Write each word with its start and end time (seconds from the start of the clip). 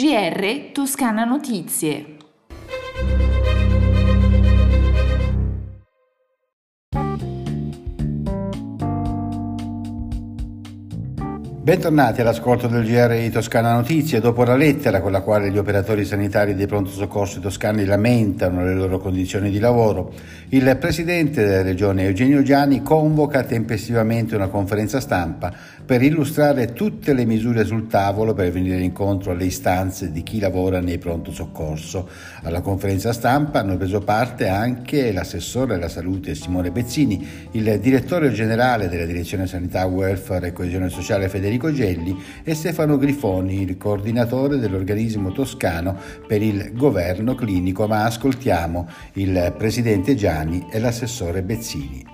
GR 0.00 0.72
Toscana 0.72 1.26
Notizie. 1.26 2.16
Bentornati 11.62 12.22
all'ascolto 12.22 12.68
del 12.68 12.86
GR 12.86 13.14
di 13.18 13.28
Toscana 13.28 13.74
Notizie. 13.74 14.18
Dopo 14.18 14.44
la 14.44 14.56
lettera 14.56 15.02
con 15.02 15.12
la 15.12 15.20
quale 15.20 15.50
gli 15.50 15.58
operatori 15.58 16.06
sanitari 16.06 16.54
dei 16.54 16.66
pronto 16.66 16.88
soccorso 16.88 17.38
toscani 17.38 17.84
lamentano 17.84 18.64
le 18.64 18.72
loro 18.72 18.96
condizioni 18.98 19.50
di 19.50 19.58
lavoro, 19.58 20.10
il 20.48 20.74
presidente 20.80 21.44
della 21.44 21.60
regione 21.60 22.04
Eugenio 22.04 22.42
Giani 22.42 22.80
convoca 22.80 23.42
tempestivamente 23.42 24.34
una 24.36 24.48
conferenza 24.48 25.00
stampa 25.00 25.52
per 25.84 26.00
illustrare 26.00 26.72
tutte 26.72 27.12
le 27.12 27.26
misure 27.26 27.66
sul 27.66 27.88
tavolo 27.88 28.32
per 28.32 28.50
venire 28.50 28.80
incontro 28.80 29.32
alle 29.32 29.44
istanze 29.44 30.10
di 30.10 30.22
chi 30.22 30.38
lavora 30.40 30.80
nei 30.80 30.96
pronto 30.96 31.30
soccorso. 31.30 32.08
Alla 32.42 32.62
conferenza 32.62 33.12
stampa 33.12 33.58
hanno 33.58 33.76
preso 33.76 34.00
parte 34.00 34.48
anche 34.48 35.12
l'assessore 35.12 35.74
alla 35.74 35.90
salute 35.90 36.34
Simone 36.34 36.70
Bezzini, 36.70 37.48
il 37.50 37.78
direttore 37.80 38.32
generale 38.32 38.88
della 38.88 39.04
Direzione 39.04 39.46
Sanità, 39.46 39.84
Welfare 39.84 40.46
e 40.48 40.52
Coesione 40.52 40.88
Sociale 40.88 41.28
Federico 41.28 41.48
Federico 41.50 41.72
Gelli 41.72 42.16
e 42.44 42.54
Stefano 42.54 42.96
Grifoni, 42.96 43.62
il 43.62 43.76
coordinatore 43.76 44.58
dell'organismo 44.58 45.32
toscano 45.32 45.98
per 46.24 46.42
il 46.42 46.70
governo 46.74 47.34
clinico, 47.34 47.88
ma 47.88 48.04
ascoltiamo 48.04 48.88
il 49.14 49.52
presidente 49.58 50.14
Gianni 50.14 50.68
e 50.70 50.78
l'assessore 50.78 51.42
Bezzini. 51.42 52.06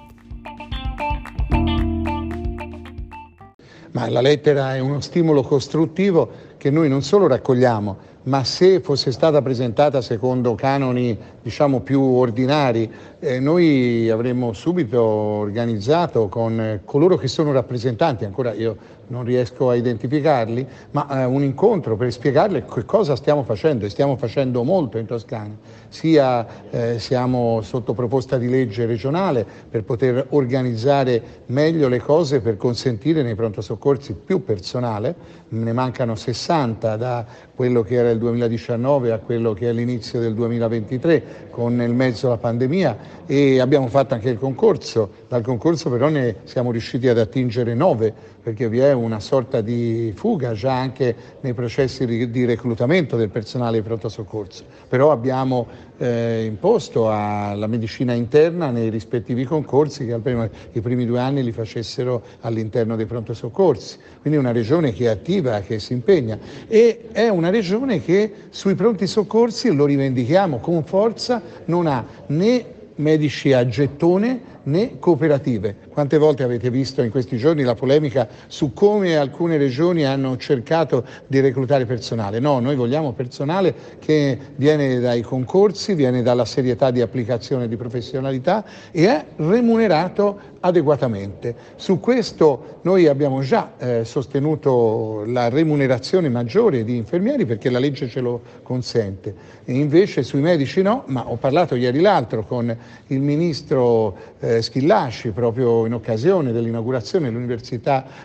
Ma 3.93 4.09
la 4.09 4.21
lettera 4.23 4.75
è 4.75 4.79
uno 4.79 5.01
stimolo 5.01 5.43
costruttivo 5.43 6.56
che 6.57 6.71
noi 6.71 6.89
non 6.89 7.03
solo 7.03 7.27
raccogliamo, 7.27 8.15
ma 8.27 8.43
se 8.45 8.81
fosse 8.81 9.13
stata 9.13 9.41
presentata 9.41 10.01
secondo 10.01 10.55
canoni 10.55 11.17
diciamo 11.43 11.81
più 11.81 12.03
ordinari, 12.03 12.91
eh, 13.21 13.39
noi 13.39 14.11
avremmo 14.11 14.53
subito 14.53 15.01
organizzato 15.01 16.29
con 16.29 16.81
coloro 16.85 17.17
che 17.17 17.29
sono 17.29 17.53
rappresentanti, 17.53 18.25
ancora 18.25 18.53
io 18.53 18.95
non 19.09 19.23
riesco 19.23 19.71
a 19.71 19.77
identificarli, 19.77 20.67
ma 20.91 21.21
eh, 21.21 21.25
un 21.25 21.45
incontro 21.45 21.97
per 21.97 22.11
spiegarle 22.11 22.65
che 22.65 22.85
cosa 22.85 23.15
stiamo 23.15 23.45
facendo 23.45 23.87
e 23.87 23.91
stiamo 23.91 24.17
facendo 24.17 24.65
molto 24.65 24.99
in 24.99 25.07
Toscana, 25.07 25.57
sia 25.89 26.45
eh, 26.71 26.99
siamo 26.99 27.61
sotto 27.63 27.95
proposta 27.95 28.39
di 28.39 28.49
legge 28.49 28.87
regionale 28.87 29.47
per 29.71 29.85
poter 29.85 30.27
organizzare 30.31 31.45
meglio 31.47 31.87
le 31.87 32.01
cose 32.01 32.41
per 32.41 32.57
consentire 32.57 33.23
nei 33.23 33.37
pronto 33.37 33.61
soccorsi 33.61 34.15
più 34.15 34.43
personale, 34.43 35.15
ne 35.51 35.73
mancano 35.73 36.17
60 36.17 36.46
da 36.47 37.27
quello 37.57 37.83
che 37.83 37.97
era 37.97 38.11
il 38.11 38.19
2019 38.19 39.11
a 39.11 39.19
quello 39.19 39.53
che 39.53 39.69
è 39.69 39.73
l'inizio 39.73 40.21
del 40.21 40.33
2023 40.35 41.49
con 41.51 41.75
nel 41.75 41.93
mezzo 41.93 42.29
la 42.29 42.37
pandemia 42.37 43.25
e 43.27 43.59
abbiamo 43.59 43.89
fatto 43.89 44.15
anche 44.15 44.29
il 44.29 44.39
concorso, 44.39 45.11
dal 45.27 45.43
concorso 45.43 45.91
però 45.91 46.09
ne 46.09 46.37
siamo 46.45 46.71
riusciti 46.71 47.09
ad 47.09 47.19
attingere 47.19 47.75
9 47.75 48.35
perché 48.47 48.69
vi 48.69 48.79
è 48.79 48.93
una 48.93 49.19
sorta 49.19 49.61
di 49.61 50.13
fuga 50.15 50.53
già 50.53 50.73
anche 50.73 51.17
nei 51.41 51.53
processi 51.53 52.07
di 52.31 52.45
reclutamento 52.45 53.17
del 53.17 53.29
personale 53.29 53.79
di 53.79 53.83
pronto 53.83 54.09
soccorso, 54.09 54.63
però 54.87 55.11
abbiamo 55.11 55.67
eh, 55.99 56.45
imposto 56.45 57.11
alla 57.11 57.67
medicina 57.67 58.13
interna 58.13 58.71
nei 58.71 58.89
rispettivi 58.89 59.43
concorsi 59.45 60.07
che 60.07 60.13
almeno 60.13 60.49
i 60.73 60.81
primi 60.81 61.07
due 61.07 61.19
anni 61.19 61.43
li 61.43 61.51
facessero 61.51 62.23
all'interno 62.43 62.95
dei 62.95 63.07
pronto 63.07 63.35
soccorsi, 63.35 63.99
quindi 64.21 64.39
una 64.39 64.53
regione 64.53 64.93
che 64.93 65.07
è 65.07 65.09
attiva, 65.09 65.59
che 65.61 65.81
si 65.81 65.95
impegna 65.95 66.36
e 66.69 67.09
è 67.13 67.29
una 67.29 67.51
regione 67.51 68.03
che 68.03 68.33
sui 68.51 68.75
pronti 68.75 69.07
soccorsi, 69.07 69.75
lo 69.75 69.87
rivendichiamo 69.87 70.59
con 70.59 70.85
forza, 70.85 71.43
non 71.67 71.87
ha 71.87 72.05
né 72.27 72.65
medici 72.97 73.53
a 73.53 73.67
gettone 73.67 74.55
né 74.67 74.99
cooperative. 74.99 75.77
Quante 75.89 76.19
volte 76.19 76.43
avete 76.43 76.71
visto 76.71 77.03
in 77.03 77.11
questi 77.11 77.37
giorni 77.37 77.63
la 77.63 77.75
polemica 77.75 78.29
su 78.47 78.73
come 78.73 79.17
alcune 79.17 79.57
regioni 79.57 80.05
hanno 80.05 80.37
cercato 80.37 81.05
di 81.27 81.41
reclutare 81.41 81.85
personale? 81.87 82.39
No, 82.39 82.59
noi 82.59 82.75
vogliamo 82.75 83.13
personale 83.13 83.75
che 83.99 84.39
viene 84.57 84.99
dai 84.99 85.23
concorsi, 85.23 85.95
viene 85.95 86.23
dalla 86.23 86.45
serietà 86.45 86.91
di 86.91 87.01
applicazione 87.01 87.69
di 87.69 87.77
professionalità 87.77 88.65
e 88.91 89.07
è 89.07 89.25
remunerato 89.37 90.55
adeguatamente. 90.67 91.55
Su 91.77 91.99
questo 92.01 92.79
noi 92.83 93.07
abbiamo 93.07 93.41
già 93.41 93.73
eh, 93.79 94.05
sostenuto 94.05 95.25
la 95.27 95.49
remunerazione 95.49 96.29
maggiore 96.29 96.85
di 96.85 96.97
infermieri 96.97 97.47
perché 97.47 97.71
la 97.71 97.79
legge 97.79 98.09
ce 98.09 98.21
lo 98.21 98.41
consente. 98.63 99.35
E 99.65 99.73
invece 99.73 100.23
sui 100.23 100.41
medici 100.41 100.83
no, 100.83 101.05
ma 101.07 101.29
ho 101.29 101.37
parlato 101.37 101.75
ieri 101.75 102.01
l'altro 102.01 102.45
con 102.45 102.77
il 103.09 103.21
ministro 103.21 104.17
eh, 104.41 104.63
Schillaci 104.63 105.31
proprio 105.31 105.87
in 105.87 105.95
occasione 105.95 106.53
dell'inaugurazione 106.53 107.31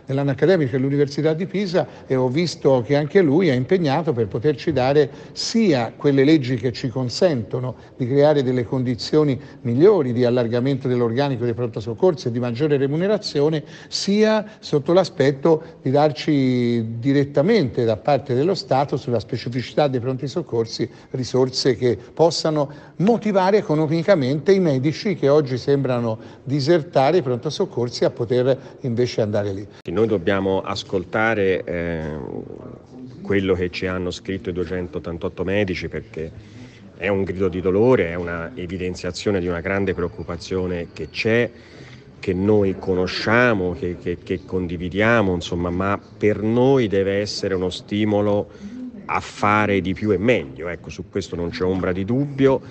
dell'anno 0.05 0.31
accademico 0.31 0.71
dell'Università 0.71 1.33
di 1.33 1.45
Pisa 1.45 1.87
e 2.07 2.15
ho 2.15 2.27
visto 2.27 2.83
che 2.85 2.95
anche 2.95 3.21
lui 3.21 3.47
è 3.47 3.53
impegnato 3.53 4.13
per 4.13 4.27
poterci 4.27 4.71
dare 4.71 5.09
sia 5.31 5.93
quelle 5.95 6.23
leggi 6.23 6.55
che 6.55 6.71
ci 6.71 6.89
consentono 6.89 7.75
di 7.97 8.07
creare 8.07 8.43
delle 8.43 8.65
condizioni 8.65 9.39
migliori 9.61 10.13
di 10.13 10.25
allargamento 10.25 10.87
dell'organico 10.87 11.43
dei 11.43 11.53
pronto 11.53 11.79
soccorsi 11.79 12.30
di 12.31 12.39
maggiore 12.39 12.77
remunerazione, 12.77 13.63
sia 13.87 14.45
sotto 14.59 14.93
l'aspetto 14.93 15.63
di 15.81 15.91
darci 15.91 16.99
direttamente 16.99 17.83
da 17.83 17.97
parte 17.97 18.33
dello 18.33 18.55
Stato 18.55 18.97
sulla 18.97 19.19
specificità 19.19 19.87
dei 19.87 19.99
pronti 19.99 20.27
soccorsi 20.27 20.89
risorse 21.11 21.75
che 21.75 21.97
possano 22.13 22.69
motivare 22.97 23.57
economicamente 23.57 24.51
i 24.53 24.59
medici 24.59 25.15
che 25.15 25.29
oggi 25.29 25.57
sembrano 25.57 26.17
disertare 26.43 27.17
i 27.17 27.21
pronto 27.21 27.49
soccorsi 27.49 28.05
a 28.05 28.09
poter 28.09 28.77
invece 28.81 29.21
andare 29.21 29.51
lì. 29.53 29.67
Noi 29.91 30.07
dobbiamo 30.07 30.61
ascoltare 30.61 31.63
eh, 31.63 32.17
quello 33.21 33.53
che 33.53 33.69
ci 33.69 33.85
hanno 33.85 34.11
scritto 34.11 34.49
i 34.49 34.53
288 34.53 35.43
medici 35.43 35.87
perché 35.87 36.31
è 36.97 37.07
un 37.07 37.23
grido 37.23 37.47
di 37.47 37.61
dolore, 37.61 38.09
è 38.09 38.15
una 38.15 38.51
evidenziazione 38.53 39.39
di 39.39 39.47
una 39.47 39.59
grande 39.59 39.93
preoccupazione 39.93 40.89
che 40.93 41.09
c'è 41.09 41.49
che 42.21 42.33
noi 42.33 42.77
conosciamo, 42.77 43.73
che, 43.73 43.97
che, 43.97 44.19
che 44.21 44.45
condividiamo, 44.45 45.33
insomma, 45.33 45.71
ma 45.71 45.99
per 46.17 46.43
noi 46.43 46.87
deve 46.87 47.19
essere 47.19 47.55
uno 47.55 47.71
stimolo 47.71 48.47
a 49.05 49.19
fare 49.19 49.81
di 49.81 49.93
più 49.93 50.11
e 50.11 50.19
meglio, 50.19 50.69
ecco, 50.69 50.91
su 50.91 51.09
questo 51.09 51.35
non 51.35 51.49
c'è 51.49 51.63
ombra 51.63 51.91
di 51.91 52.05
dubbio, 52.05 52.61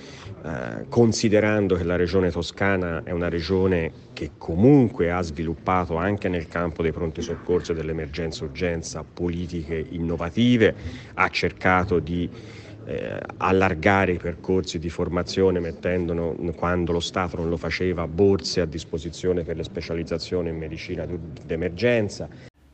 eh, 0.43 0.87
considerando 0.89 1.75
che 1.75 1.83
la 1.83 1.97
regione 1.97 2.31
toscana 2.31 3.03
è 3.03 3.11
una 3.11 3.29
regione 3.29 3.93
che 4.13 4.31
comunque 4.39 5.11
ha 5.11 5.21
sviluppato 5.21 5.97
anche 5.97 6.29
nel 6.29 6.47
campo 6.47 6.83
dei 6.83 6.93
pronti 6.93 7.21
soccorsi 7.21 7.73
e 7.73 7.75
dell'emergenza 7.75 8.45
urgenza 8.45 9.05
politiche 9.05 9.85
innovative, 9.91 10.75
ha 11.15 11.29
cercato 11.29 11.99
di 11.99 12.31
eh, 12.91 13.21
allargare 13.37 14.13
i 14.13 14.19
percorsi 14.19 14.81
di 14.81 14.89
formazione 14.89 15.61
mettendo, 15.61 16.37
quando 16.57 16.91
lo 16.91 17.01
Stato 17.01 17.37
non 17.37 17.49
lo 17.49 17.57
faceva, 17.57 18.09
borse 18.09 18.61
a 18.61 18.65
disposizione 18.65 19.45
per 19.45 19.57
le 19.57 19.63
specializzazioni 19.63 20.49
in 20.49 20.57
medicina 20.57 21.07
d'emergenza. 21.45 22.29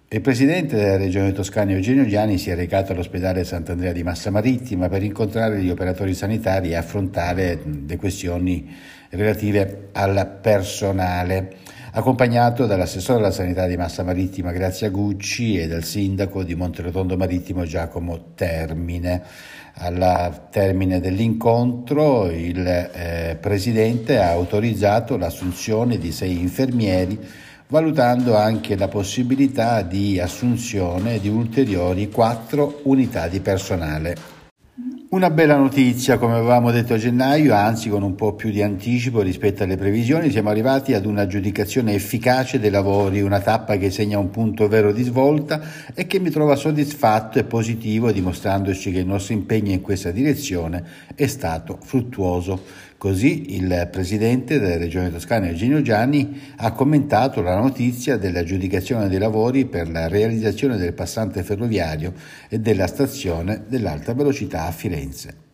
Il 0.08 0.20
presidente 0.20 0.76
della 0.76 0.96
regione 0.96 1.32
Toscana 1.32 1.72
Eugenio 1.72 2.06
Gianni 2.06 2.38
si 2.38 2.48
è 2.48 2.54
recato 2.54 2.92
all'ospedale 2.92 3.44
Sant'Andrea 3.44 3.92
di 3.92 4.04
Massa 4.04 4.30
Marittima 4.30 4.88
per 4.88 5.02
incontrare 5.02 5.60
gli 5.60 5.68
operatori 5.68 6.14
sanitari 6.14 6.70
e 6.70 6.76
affrontare 6.76 7.60
le 7.86 7.96
questioni 7.96 8.72
relative 9.10 9.88
al 9.92 10.38
personale, 10.40 11.56
accompagnato 11.98 12.66
dall'assessore 12.66 13.20
alla 13.20 13.30
sanità 13.30 13.66
di 13.66 13.78
Massa 13.78 14.02
Marittima 14.02 14.52
Grazia 14.52 14.90
Gucci 14.90 15.58
e 15.58 15.66
dal 15.66 15.82
sindaco 15.82 16.42
di 16.42 16.54
Monterotondo 16.54 17.16
Marittimo 17.16 17.64
Giacomo 17.64 18.32
Termine. 18.34 19.22
Al 19.78 20.48
termine 20.50 21.00
dell'incontro 21.00 22.30
il 22.30 22.66
eh, 22.66 23.38
presidente 23.40 24.18
ha 24.18 24.30
autorizzato 24.30 25.16
l'assunzione 25.16 25.96
di 25.96 26.12
sei 26.12 26.38
infermieri 26.38 27.18
valutando 27.68 28.36
anche 28.36 28.76
la 28.76 28.88
possibilità 28.88 29.80
di 29.80 30.20
assunzione 30.20 31.18
di 31.18 31.28
ulteriori 31.28 32.10
quattro 32.10 32.80
unità 32.84 33.26
di 33.26 33.40
personale. 33.40 34.35
Una 35.08 35.30
bella 35.30 35.56
notizia, 35.56 36.18
come 36.18 36.34
avevamo 36.34 36.72
detto 36.72 36.94
a 36.94 36.98
gennaio, 36.98 37.54
anzi 37.54 37.88
con 37.88 38.02
un 38.02 38.16
po' 38.16 38.34
più 38.34 38.50
di 38.50 38.60
anticipo 38.60 39.20
rispetto 39.22 39.62
alle 39.62 39.76
previsioni, 39.76 40.32
siamo 40.32 40.50
arrivati 40.50 40.94
ad 40.94 41.06
un'aggiudicazione 41.06 41.94
efficace 41.94 42.58
dei 42.58 42.70
lavori, 42.70 43.20
una 43.20 43.38
tappa 43.38 43.76
che 43.76 43.92
segna 43.92 44.18
un 44.18 44.30
punto 44.30 44.66
vero 44.66 44.92
di 44.92 45.04
svolta 45.04 45.60
e 45.94 46.08
che 46.08 46.18
mi 46.18 46.30
trova 46.30 46.56
soddisfatto 46.56 47.38
e 47.38 47.44
positivo, 47.44 48.10
dimostrandoci 48.10 48.90
che 48.90 48.98
il 48.98 49.06
nostro 49.06 49.34
impegno 49.34 49.70
in 49.70 49.80
questa 49.80 50.10
direzione 50.10 50.84
è 51.14 51.28
stato 51.28 51.78
fruttuoso. 51.80 52.60
Così 53.06 53.54
il 53.54 53.88
presidente 53.92 54.58
della 54.58 54.78
regione 54.78 55.12
toscana 55.12 55.46
Eugenio 55.46 55.80
Gianni 55.80 56.40
ha 56.56 56.72
commentato 56.72 57.40
la 57.40 57.56
notizia 57.56 58.16
dell'aggiudicazione 58.16 59.08
dei 59.08 59.20
lavori 59.20 59.64
per 59.64 59.88
la 59.88 60.08
realizzazione 60.08 60.76
del 60.76 60.92
passante 60.92 61.44
ferroviario 61.44 62.12
e 62.48 62.58
della 62.58 62.88
stazione 62.88 63.62
dell'alta 63.68 64.12
velocità 64.12 64.64
a 64.64 64.72
Firenze. 64.72 65.44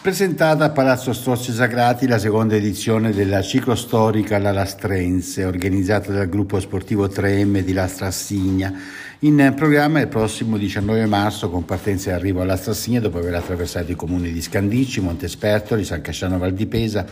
Presentata 0.00 0.66
a 0.66 0.70
Palazzo 0.70 1.12
Strozzi 1.12 1.50
Sagrati 1.50 2.06
la 2.06 2.18
seconda 2.18 2.54
edizione 2.54 3.10
della 3.10 3.42
ciclostorica 3.42 4.38
La 4.38 4.52
Lastrense, 4.52 5.44
organizzata 5.44 6.12
dal 6.12 6.28
gruppo 6.28 6.60
sportivo 6.60 7.08
3M 7.08 7.58
di 7.62 7.72
Lastra 7.72 8.06
Assigna, 8.06 8.72
in 9.20 9.54
programma 9.56 10.00
il 10.00 10.08
prossimo 10.08 10.58
19 10.58 11.06
marzo 11.06 11.48
con 11.48 11.64
partenza 11.64 12.10
e 12.10 12.12
arrivo 12.12 12.42
alla 12.42 12.56
Strassigna 12.56 13.00
dopo 13.00 13.16
aver 13.16 13.34
attraversato 13.34 13.90
i 13.90 13.94
comuni 13.94 14.30
di 14.30 14.42
Scandicci, 14.42 15.00
Montespertoli, 15.00 15.84
San 15.84 16.02
Casciano 16.02 16.36
Valdipesa 16.36 17.06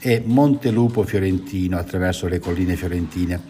e 0.00 0.22
Montelupo 0.24 1.02
Fiorentino 1.02 1.76
attraverso 1.76 2.26
le 2.26 2.38
colline 2.38 2.74
fiorentine. 2.74 3.40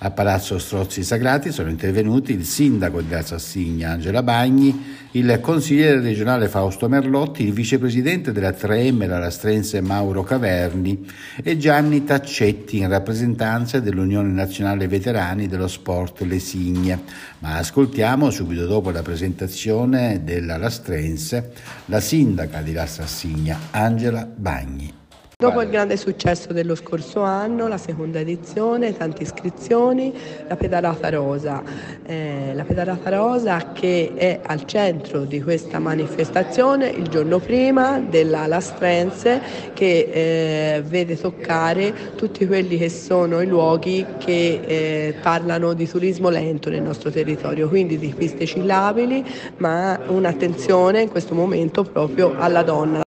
A 0.00 0.12
Palazzo 0.12 0.60
Strozzi 0.60 1.02
Sagrati 1.02 1.50
sono 1.50 1.70
intervenuti 1.70 2.32
il 2.32 2.44
sindaco 2.44 3.00
di 3.00 3.16
Sassigna 3.20 3.90
Angela 3.90 4.22
Bagni, 4.22 4.96
il 5.12 5.40
consigliere 5.40 6.00
regionale 6.00 6.46
Fausto 6.46 6.88
Merlotti, 6.88 7.42
il 7.42 7.52
vicepresidente 7.52 8.30
della 8.30 8.50
3M 8.50 9.08
la 9.08 9.18
Lastrense 9.18 9.80
Mauro 9.80 10.22
Caverni 10.22 11.04
e 11.42 11.56
Gianni 11.56 12.04
Taccetti 12.04 12.78
in 12.78 12.88
rappresentanza 12.88 13.80
dell'Unione 13.80 14.28
Nazionale 14.28 14.86
Veterani 14.86 15.48
dello 15.48 15.66
Sport 15.66 16.20
Lesigne. 16.20 17.02
Ma 17.40 17.56
ascoltiamo 17.56 18.30
subito 18.30 18.66
dopo 18.66 18.90
la 18.90 19.02
presentazione 19.02 20.22
della 20.22 20.58
Lastrense 20.58 21.50
la 21.86 21.98
sindaca 21.98 22.60
di 22.60 22.72
La 22.72 22.86
Sassigna 22.86 23.58
Angela 23.72 24.24
Bagni. 24.32 25.06
Dopo 25.40 25.62
il 25.62 25.68
grande 25.68 25.96
successo 25.96 26.52
dello 26.52 26.74
scorso 26.74 27.22
anno, 27.22 27.68
la 27.68 27.78
seconda 27.78 28.18
edizione, 28.18 28.96
tante 28.96 29.22
iscrizioni, 29.22 30.12
la 30.48 30.56
pedalata 30.56 31.10
rosa. 31.10 31.62
Eh, 32.04 32.50
la 32.54 32.64
pedalata 32.64 33.08
rosa 33.10 33.70
che 33.70 34.14
è 34.16 34.40
al 34.44 34.64
centro 34.64 35.20
di 35.20 35.40
questa 35.40 35.78
manifestazione 35.78 36.88
il 36.88 37.06
giorno 37.06 37.38
prima 37.38 38.00
della 38.00 38.48
Lastrense 38.48 39.40
che 39.74 40.10
eh, 40.10 40.82
vede 40.82 41.16
toccare 41.16 42.16
tutti 42.16 42.44
quelli 42.44 42.76
che 42.76 42.88
sono 42.88 43.40
i 43.40 43.46
luoghi 43.46 44.04
che 44.18 44.60
eh, 44.66 45.14
parlano 45.22 45.72
di 45.72 45.88
turismo 45.88 46.30
lento 46.30 46.68
nel 46.68 46.82
nostro 46.82 47.10
territorio, 47.10 47.68
quindi 47.68 47.96
di 47.96 48.12
piste 48.12 48.44
cillabili, 48.44 49.24
ma 49.58 50.00
un'attenzione 50.04 51.02
in 51.02 51.08
questo 51.08 51.36
momento 51.36 51.84
proprio 51.84 52.34
alla 52.36 52.64
donna. 52.64 53.06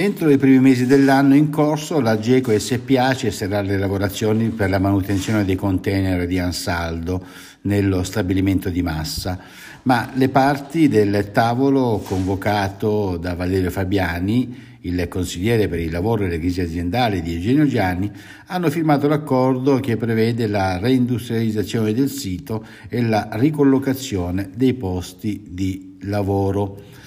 Entro 0.00 0.30
i 0.30 0.36
primi 0.38 0.60
mesi 0.60 0.86
dell'anno 0.86 1.34
in 1.34 1.50
corso 1.50 1.98
la 1.98 2.20
GECO 2.20 2.56
SPA 2.56 3.16
cesserà 3.16 3.62
le 3.62 3.76
lavorazioni 3.76 4.50
per 4.50 4.70
la 4.70 4.78
manutenzione 4.78 5.44
dei 5.44 5.56
container 5.56 6.24
di 6.24 6.38
Ansaldo 6.38 7.26
nello 7.62 8.04
stabilimento 8.04 8.68
di 8.68 8.80
Massa, 8.80 9.40
ma 9.82 10.08
le 10.14 10.28
parti 10.28 10.86
del 10.86 11.32
tavolo 11.32 12.00
convocato 12.06 13.16
da 13.16 13.34
Valerio 13.34 13.70
Fabiani, 13.70 14.78
il 14.82 15.08
consigliere 15.08 15.66
per 15.66 15.80
il 15.80 15.90
lavoro 15.90 16.26
e 16.26 16.28
le 16.28 16.38
crisi 16.38 16.60
aziendali 16.60 17.20
di 17.20 17.34
Eugenio 17.34 17.66
Gianni, 17.66 18.08
hanno 18.46 18.70
firmato 18.70 19.08
l'accordo 19.08 19.80
che 19.80 19.96
prevede 19.96 20.46
la 20.46 20.78
reindustrializzazione 20.78 21.92
del 21.92 22.08
sito 22.08 22.64
e 22.88 23.02
la 23.02 23.30
ricollocazione 23.32 24.50
dei 24.54 24.74
posti 24.74 25.42
di 25.50 25.96
lavoro. 26.02 26.97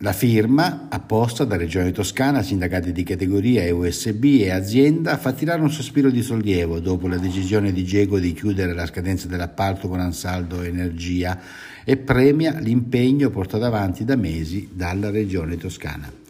La 0.00 0.12
firma, 0.12 0.88
apposta 0.90 1.44
da 1.44 1.56
Regione 1.56 1.90
Toscana, 1.90 2.42
sindacati 2.42 2.92
di 2.92 3.02
categoria 3.02 3.62
e 3.62 3.70
USB 3.70 4.24
e 4.42 4.50
azienda, 4.50 5.16
fa 5.16 5.32
tirare 5.32 5.62
un 5.62 5.70
sospiro 5.70 6.10
di 6.10 6.20
sollievo 6.20 6.80
dopo 6.80 7.08
la 7.08 7.16
decisione 7.16 7.72
di 7.72 7.82
Gego 7.82 8.18
di 8.18 8.34
chiudere 8.34 8.74
la 8.74 8.84
scadenza 8.84 9.26
dell'appalto 9.26 9.88
con 9.88 10.00
Ansaldo 10.00 10.60
Energia 10.60 11.40
e 11.82 11.96
premia 11.96 12.58
l'impegno 12.60 13.30
portato 13.30 13.64
avanti 13.64 14.04
da 14.04 14.16
mesi 14.16 14.68
dalla 14.70 15.08
Regione 15.08 15.56
Toscana. 15.56 16.25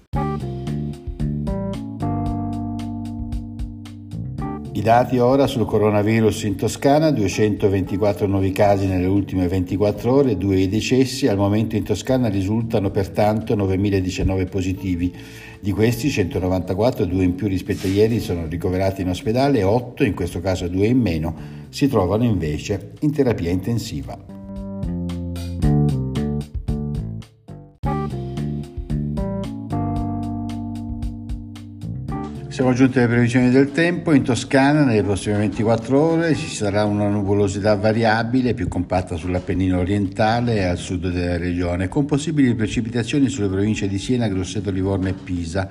I 4.76 4.82
dati 4.82 5.16
ora 5.16 5.46
sul 5.46 5.64
coronavirus 5.64 6.42
in 6.42 6.56
Toscana, 6.56 7.10
224 7.10 8.26
nuovi 8.26 8.52
casi 8.52 8.86
nelle 8.86 9.06
ultime 9.06 9.48
24 9.48 10.12
ore, 10.12 10.36
2 10.36 10.56
i 10.60 10.68
decessi, 10.68 11.26
al 11.28 11.38
momento 11.38 11.76
in 11.76 11.82
Toscana 11.82 12.28
risultano 12.28 12.90
pertanto 12.90 13.56
9.019 13.56 14.46
positivi. 14.50 15.14
Di 15.60 15.72
questi 15.72 16.10
194, 16.10 17.06
2 17.06 17.24
in 17.24 17.34
più 17.36 17.46
rispetto 17.48 17.86
a 17.86 17.88
ieri, 17.90 18.20
sono 18.20 18.44
ricoverati 18.46 19.00
in 19.00 19.08
ospedale 19.08 19.60
e 19.60 19.62
8, 19.62 20.04
in 20.04 20.12
questo 20.12 20.42
caso 20.42 20.68
2 20.68 20.86
in 20.86 21.00
meno, 21.00 21.34
si 21.70 21.88
trovano 21.88 22.24
invece 22.24 22.92
in 23.00 23.12
terapia 23.12 23.50
intensiva. 23.50 24.35
Siamo 32.56 32.72
giunti 32.72 32.96
alle 32.96 33.08
previsioni 33.08 33.50
del 33.50 33.70
tempo. 33.70 34.14
In 34.14 34.22
Toscana 34.22 34.82
nelle 34.82 35.02
prossime 35.02 35.36
24 35.36 36.00
ore 36.00 36.34
ci 36.34 36.48
sarà 36.48 36.86
una 36.86 37.06
nuvolosità 37.06 37.76
variabile 37.76 38.54
più 38.54 38.66
compatta 38.66 39.16
sull'Appennino 39.16 39.78
orientale 39.78 40.54
e 40.54 40.64
al 40.64 40.78
sud 40.78 41.10
della 41.10 41.36
regione, 41.36 41.88
con 41.88 42.06
possibili 42.06 42.54
precipitazioni 42.54 43.28
sulle 43.28 43.48
province 43.48 43.88
di 43.88 43.98
Siena, 43.98 44.26
Grosseto, 44.28 44.70
Livorno 44.70 45.08
e 45.08 45.12
Pisa, 45.12 45.68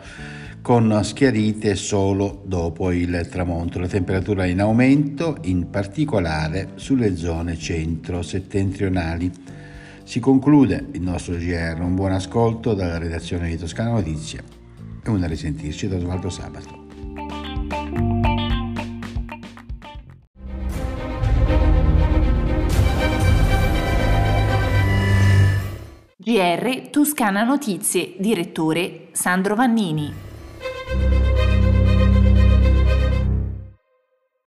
con 0.61 0.99
schiarite 1.01 1.73
solo 1.73 2.43
dopo 2.45 2.91
il 2.91 3.29
tramonto. 3.31 3.79
La 3.79 3.87
temperatura 3.87 4.43
è 4.43 4.49
in 4.49 4.61
aumento, 4.61 5.37
in 5.45 5.71
particolare 5.71 6.73
sulle 6.75 7.15
zone 7.17 7.57
centro-settentrionali. 7.57 9.31
Si 10.03 10.19
conclude 10.19 10.85
il 10.91 11.01
nostro 11.01 11.35
GR. 11.35 11.79
Un 11.79 11.95
buon 11.95 12.11
ascolto 12.11 12.75
dalla 12.75 12.99
redazione 12.99 13.49
di 13.49 13.57
Toscana 13.57 13.89
Notizie 13.89 14.54
e 15.05 15.09
una 15.09 15.27
risentirci 15.27 15.87
da 15.87 15.97
Osvaldo 15.97 16.29
Sabato. 16.29 16.83
GR 26.17 26.89
Toscana 26.89 27.43
Notizie, 27.43 28.15
direttore 28.17 29.09
Sandro 29.11 29.53
Vannini. 29.53 30.34